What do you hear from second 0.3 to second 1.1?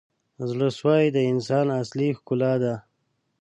•زړه سوی